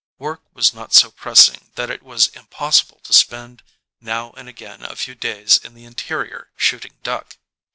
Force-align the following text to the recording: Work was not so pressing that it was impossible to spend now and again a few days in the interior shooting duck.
Work 0.17 0.41
was 0.55 0.73
not 0.73 0.95
so 0.95 1.11
pressing 1.11 1.69
that 1.75 1.91
it 1.91 2.01
was 2.01 2.29
impossible 2.29 2.99
to 3.03 3.13
spend 3.13 3.61
now 3.99 4.31
and 4.31 4.49
again 4.49 4.83
a 4.83 4.95
few 4.95 5.13
days 5.13 5.57
in 5.59 5.75
the 5.75 5.85
interior 5.85 6.49
shooting 6.57 6.97
duck. 7.03 7.37